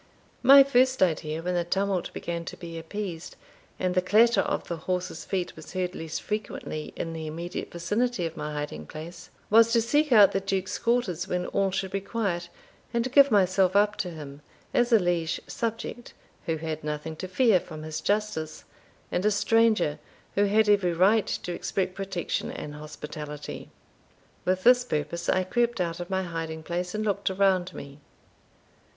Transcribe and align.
My 0.41 0.63
first 0.63 1.03
idea, 1.03 1.43
when 1.43 1.53
the 1.53 1.63
tumult 1.63 2.11
began 2.11 2.43
to 2.45 2.57
be 2.57 2.79
appeased, 2.79 3.35
and 3.79 3.93
the 3.93 4.01
clatter 4.01 4.41
of 4.41 4.67
the 4.67 4.77
horses' 4.77 5.25
feet 5.25 5.55
was 5.55 5.73
heard 5.73 5.93
less 5.93 6.17
frequently 6.17 6.91
in 6.95 7.13
the 7.13 7.27
immediate 7.27 7.71
vicinity 7.71 8.25
of 8.25 8.35
my 8.35 8.51
hiding 8.51 8.87
place, 8.87 9.29
was 9.51 9.71
to 9.73 9.79
seek 9.79 10.11
out 10.11 10.31
the 10.31 10.39
Duke's 10.39 10.79
quarters 10.79 11.27
when 11.27 11.45
all 11.45 11.69
should 11.69 11.91
be 11.91 12.01
quiet, 12.01 12.49
and 12.91 13.11
give 13.11 13.29
myself 13.29 13.75
up 13.75 13.95
to 13.97 14.09
him, 14.09 14.41
as 14.73 14.91
a 14.91 14.97
liege 14.97 15.39
subject, 15.45 16.15
who 16.47 16.57
had 16.57 16.83
nothing 16.83 17.15
to 17.17 17.27
fear 17.27 17.59
from 17.59 17.83
his 17.83 18.01
justice, 18.01 18.63
and 19.11 19.23
a 19.23 19.29
stranger, 19.29 19.99
who 20.33 20.45
had 20.45 20.67
every 20.67 20.93
right 20.93 21.27
to 21.27 21.53
expect 21.53 21.93
protection 21.93 22.49
and 22.49 22.73
hospitality. 22.73 23.69
With 24.45 24.63
this 24.63 24.83
purpose 24.83 25.29
I 25.29 25.43
crept 25.43 25.79
out 25.79 25.99
of 25.99 26.09
my 26.09 26.23
hiding 26.23 26.63
place, 26.63 26.95
and 26.95 27.05
looked 27.05 27.29
around 27.29 27.75
me. 27.75 27.99